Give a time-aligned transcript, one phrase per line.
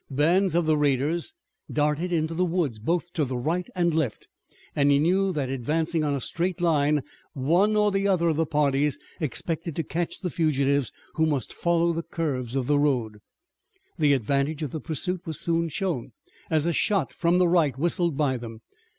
[0.09, 1.35] Bands of the raiders
[1.71, 4.25] darted into the woods both to right and left,
[4.75, 8.47] and he knew that advancing on a straight line one or the other of the
[8.47, 13.19] parties expected to catch the fugitives who must follow the curves of the road.
[13.99, 16.13] The advantage of the pursuit was soon shown
[16.49, 18.61] as a shot from the right whistled by them.